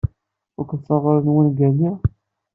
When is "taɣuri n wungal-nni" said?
0.87-1.91